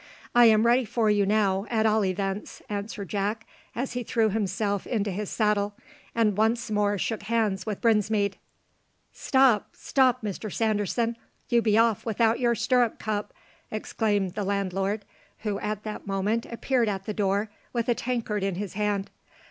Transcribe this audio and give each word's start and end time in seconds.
"I 0.33 0.45
am 0.45 0.65
ready 0.65 0.83
for 0.83 1.11
you 1.11 1.27
now, 1.27 1.67
at 1.69 1.85
all 1.85 2.03
events," 2.03 2.63
answered 2.67 3.09
Jack, 3.09 3.45
as 3.75 3.93
he 3.93 4.01
threw 4.01 4.29
himself 4.29 4.87
into 4.87 5.11
his 5.11 5.29
saddle, 5.29 5.75
and 6.15 6.35
once 6.35 6.71
more 6.71 6.97
shook 6.97 7.21
hands 7.21 7.67
with 7.67 7.81
Brinsmead. 7.81 8.35
"Stop, 9.13 9.75
stop, 9.75 10.23
Mr 10.23 10.51
Sanderson, 10.51 11.17
you 11.49 11.61
be 11.61 11.77
off 11.77 12.03
without 12.03 12.39
your 12.39 12.55
stirrup 12.55 12.97
cup!" 12.97 13.31
exclaimed 13.69 14.33
the 14.33 14.43
landlord, 14.43 15.05
who 15.41 15.59
at 15.59 15.83
that 15.83 16.07
moment 16.07 16.47
appeared 16.47 16.89
at 16.89 17.05
the 17.05 17.13
door 17.13 17.51
with 17.71 17.87
a 17.87 17.93
tankard 17.93 18.41
in 18.41 18.55
his 18.55 18.73
hand. 18.73 19.11